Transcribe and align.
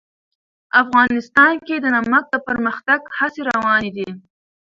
افغانستان 0.81 1.53
کې 1.65 1.75
د 1.79 1.85
نمک 1.95 2.25
د 2.31 2.35
پرمختګ 2.47 2.99
هڅې 3.17 3.41
روانې 3.51 3.89
دي. 3.97 4.09